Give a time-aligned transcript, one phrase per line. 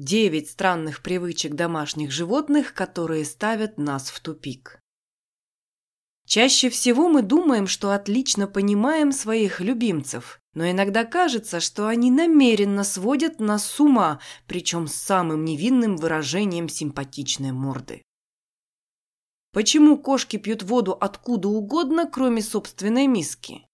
[0.00, 4.80] Девять странных привычек домашних животных, которые ставят нас в тупик.
[6.26, 12.82] Чаще всего мы думаем, что отлично понимаем своих любимцев, но иногда кажется, что они намеренно
[12.82, 18.00] сводят нас с ума, причем с самым невинным выражением симпатичной морды.
[19.52, 23.66] Почему кошки пьют воду откуда угодно, кроме собственной миски?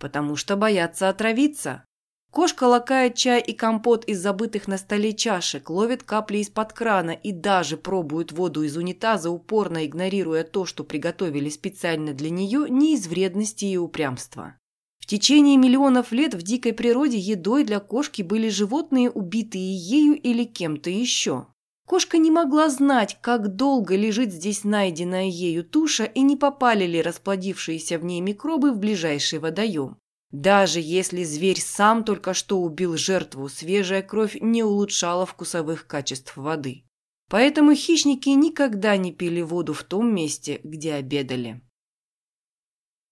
[0.00, 1.84] Потому что боятся отравиться.
[2.30, 7.32] Кошка лакает чай и компот из забытых на столе чашек, ловит капли из-под крана и
[7.32, 13.06] даже пробует воду из унитаза, упорно игнорируя то, что приготовили специально для нее, не из
[13.06, 14.56] вредности и упрямства.
[14.98, 20.44] В течение миллионов лет в дикой природе едой для кошки были животные, убитые ею или
[20.44, 21.46] кем-то еще.
[21.86, 27.00] Кошка не могла знать, как долго лежит здесь найденная ею туша и не попали ли
[27.00, 29.96] расплодившиеся в ней микробы в ближайший водоем.
[30.30, 36.84] Даже если зверь сам только что убил жертву, свежая кровь не улучшала вкусовых качеств воды.
[37.30, 41.62] Поэтому хищники никогда не пили воду в том месте, где обедали.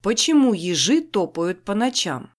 [0.02, 2.32] Почему ежи топают по ночам?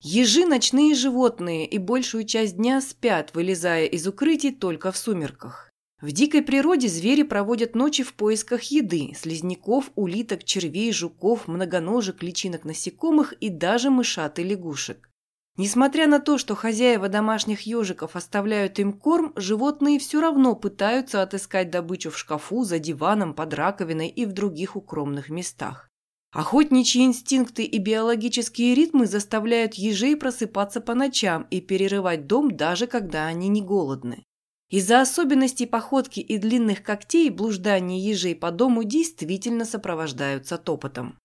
[0.00, 5.71] Ежи– ночные животные и большую часть дня спят, вылезая из укрытий только в сумерках.
[6.02, 12.64] В дикой природе звери проводят ночи в поисках еды– слизняков, улиток, червей, жуков, многоножек, личинок
[12.64, 15.08] насекомых и даже мышат и лягушек.
[15.56, 21.70] Несмотря на то, что хозяева домашних ежиков оставляют им корм, животные все равно пытаются отыскать
[21.70, 25.88] добычу в шкафу, за диваном, под раковиной и в других укромных местах.
[26.32, 33.26] Охотничьи инстинкты и биологические ритмы заставляют ежей просыпаться по ночам и перерывать дом, даже когда
[33.26, 34.24] они не голодны.
[34.72, 41.18] Из-за особенностей походки и длинных когтей блуждания ежей по дому действительно сопровождаются топотом.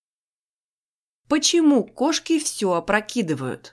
[1.28, 3.72] Почему кошки все опрокидывают?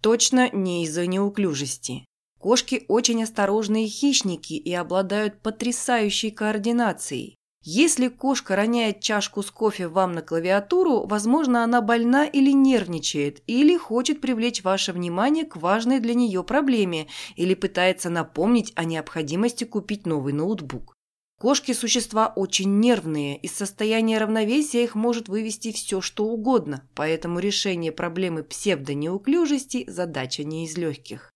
[0.00, 2.04] Точно не из-за неуклюжести.
[2.38, 7.34] Кошки очень осторожные хищники и обладают потрясающей координацией.
[7.68, 13.76] Если кошка роняет чашку с кофе вам на клавиатуру, возможно, она больна или нервничает, или
[13.76, 20.06] хочет привлечь ваше внимание к важной для нее проблеме, или пытается напомнить о необходимости купить
[20.06, 20.94] новый ноутбук.
[21.40, 27.90] Кошки– существа очень нервные, из состояния равновесия их может вывести все, что угодно, поэтому решение
[27.90, 31.32] проблемы псевдонеуклюжести– задача не из легких.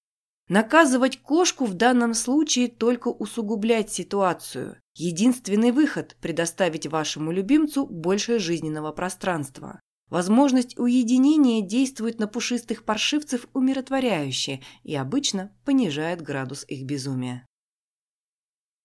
[0.50, 4.76] Наказывать кошку в данном случае только усугублять ситуацию.
[5.02, 9.80] Единственный выход– предоставить вашему любимцу больше жизненного пространства.
[10.10, 17.46] Возможность уединения действует на пушистых паршивцев умиротворяюще и обычно понижает градус их безумия.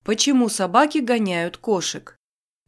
[0.05, 2.15] Почему собаки гоняют кошек?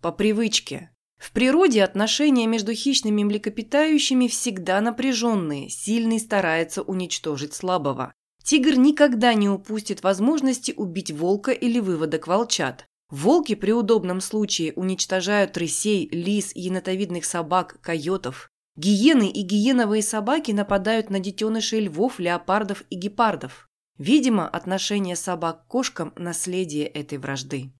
[0.02, 0.91] По привычке.
[1.18, 8.13] В природе отношения между хищными млекопитающими всегда напряженные, сильный старается уничтожить слабого.
[8.44, 12.86] Тигр никогда не упустит возможности убить волка или выводок волчат.
[13.09, 18.50] Волки при удобном случае уничтожают рысей, лис, енотовидных собак, койотов.
[18.75, 23.68] Гиены и гиеновые собаки нападают на детенышей львов, леопардов и гепардов.
[23.97, 27.72] Видимо, отношение собак к кошкам– наследие этой вражды.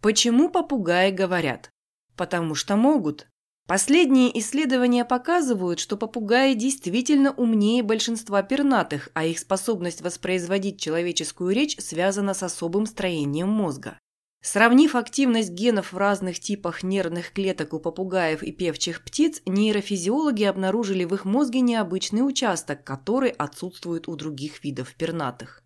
[0.00, 1.70] Почему попугаи говорят?
[2.14, 3.26] Потому что могут.
[3.66, 11.78] Последние исследования показывают, что попугаи действительно умнее большинства пернатых, а их способность воспроизводить человеческую речь
[11.78, 13.98] связана с особым строением мозга.
[14.42, 21.04] Сравнив активность генов в разных типах нервных клеток у попугаев и певчих птиц, нейрофизиологи обнаружили
[21.04, 25.63] в их мозге необычный участок, который отсутствует у других видов пернатых.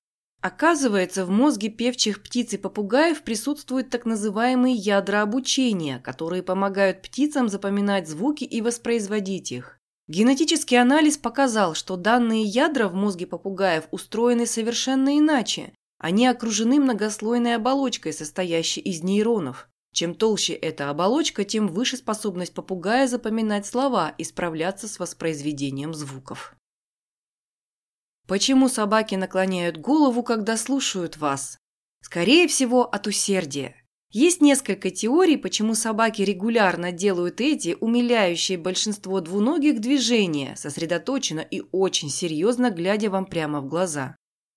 [0.49, 7.51] Оказывается, в мозге певчих птиц и попугаев присутствуют так называемые ядра обучения, которые помогают птицам
[7.51, 9.79] запоминать звуки и воспроизводить их.
[10.07, 15.75] Генетический анализ показал, что данные ядра в мозге попугаев устроены совершенно иначе.
[15.99, 19.69] Они окружены многослойной оболочкой, состоящей из нейронов.
[19.93, 26.57] Чем толще эта оболочка, тем выше способность попугая запоминать слова и справляться с воспроизведением звуков.
[28.29, 31.59] Почему собаки наклоняют голову, когда слушают вас?
[32.03, 33.75] Скорее всего, от усердия.
[34.11, 42.11] Есть несколько теорий, почему собаки регулярно делают эти, умиляющие большинство двуногих движения, сосредоточенно и очень
[42.11, 44.15] серьезно глядя вам прямо в глаза.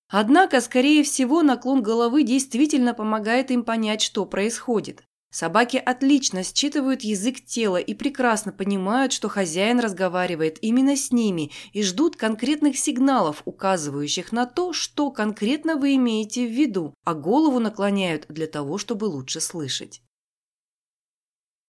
[0.09, 5.03] Однако, скорее всего, наклон головы действительно помогает им понять, что происходит.
[5.31, 11.83] Собаки отлично считывают язык тела и прекрасно понимают, что хозяин разговаривает именно с ними и
[11.83, 18.25] ждут конкретных сигналов, указывающих на то, что конкретно вы имеете в виду, а голову наклоняют
[18.27, 20.01] для того, чтобы лучше слышать.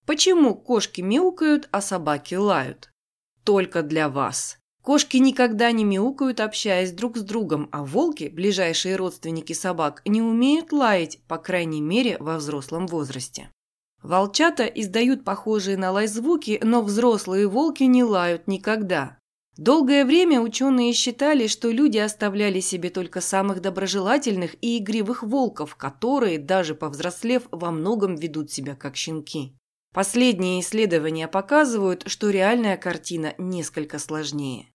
[0.06, 2.90] Почему кошки мяукают, а собаки лают?
[3.44, 4.58] Только для вас.
[4.82, 10.72] Кошки никогда не мяукают, общаясь друг с другом, а волки, ближайшие родственники собак, не умеют
[10.72, 13.48] лаять, по крайней мере, во взрослом возрасте.
[14.02, 19.18] Волчата издают похожие на лай звуки, но взрослые волки не лают никогда.
[19.56, 26.38] Долгое время ученые считали, что люди оставляли себе только самых доброжелательных и игривых волков, которые,
[26.38, 29.54] даже повзрослев, во многом ведут себя как щенки.
[29.94, 34.71] Последние исследования показывают, что реальная картина несколько сложнее.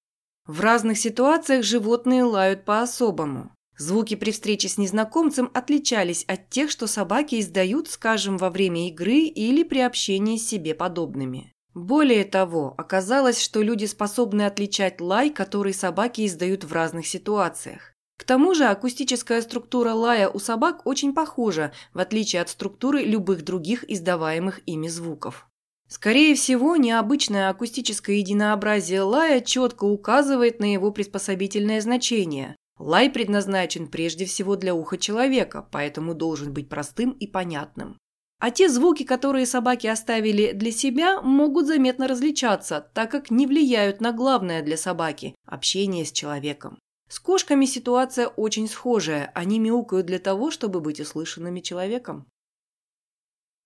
[0.47, 3.51] В разных ситуациях животные лают по-особому.
[3.77, 9.19] Звуки при встрече с незнакомцем отличались от тех, что собаки издают, скажем, во время игры
[9.19, 11.51] или при общении с себе подобными.
[11.73, 17.93] Более того, оказалось, что люди способны отличать лай, который собаки издают в разных ситуациях.
[18.17, 23.43] К тому же акустическая структура лая у собак очень похожа, в отличие от структуры любых
[23.43, 25.47] других издаваемых ими звуков.
[25.87, 32.55] Скорее всего, необычное акустическое единообразие лая четко указывает на его приспособительное значение.
[32.77, 37.97] Лай предназначен прежде всего для уха человека, поэтому должен быть простым и понятным.
[38.39, 43.99] А те звуки, которые собаки оставили для себя, могут заметно различаться, так как не влияют
[43.99, 46.77] на главное для собаки– общение с человеком.
[47.09, 52.27] С кошками ситуация очень схожая, они мяукают для того, чтобы быть услышанными человеком.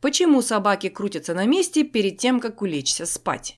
[0.01, 3.56] Почему собаки крутятся на месте перед тем, как улечься спать?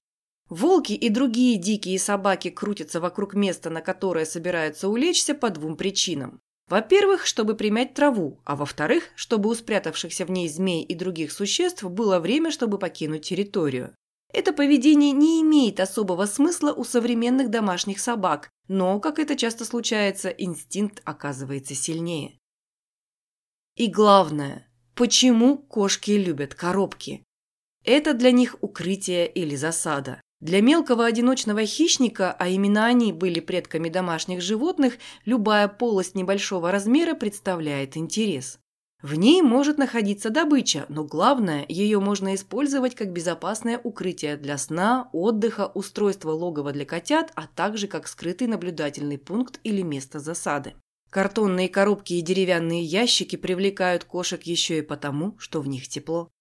[0.49, 6.41] Волки и другие дикие собаки крутятся вокруг места, на которое собираются улечься по двум причинам.
[6.69, 11.83] Во-первых, чтобы примять траву, а во-вторых, чтобы у спрятавшихся в ней змей и других существ
[11.83, 13.95] было время, чтобы покинуть территорию.
[14.33, 20.29] Это поведение не имеет особого смысла у современных домашних собак, но, как это часто случается,
[20.29, 22.39] инстинкт оказывается сильнее.
[23.75, 27.23] И главное, Почему кошки любят коробки?
[27.83, 30.21] Это для них укрытие или засада.
[30.39, 37.15] Для мелкого одиночного хищника, а именно они были предками домашних животных, любая полость небольшого размера
[37.15, 38.59] представляет интерес.
[39.01, 45.09] В ней может находиться добыча, но главное, ее можно использовать как безопасное укрытие для сна,
[45.11, 50.75] отдыха, устройство логова для котят, а также как скрытый наблюдательный пункт или место засады.
[51.13, 56.31] Картонные коробки и деревянные ящики привлекают кошек еще и потому, что в них тепло.